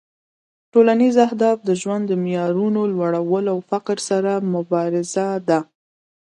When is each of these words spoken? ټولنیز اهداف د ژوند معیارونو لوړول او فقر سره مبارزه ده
ټولنیز 0.73 1.15
اهداف 1.27 1.57
د 1.67 1.69
ژوند 1.81 2.07
معیارونو 2.23 2.81
لوړول 2.93 3.45
او 3.53 3.57
فقر 3.71 3.97
سره 4.09 4.31
مبارزه 4.53 5.27
ده 5.47 5.59